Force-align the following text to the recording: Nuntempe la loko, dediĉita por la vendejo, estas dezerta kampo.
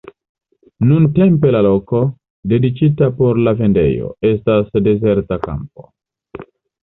Nuntempe 0.91 1.49
la 1.55 1.59
loko, 1.65 1.99
dediĉita 2.53 3.09
por 3.19 3.41
la 3.49 3.53
vendejo, 3.59 4.09
estas 4.31 4.75
dezerta 4.89 5.39
kampo. 5.47 5.87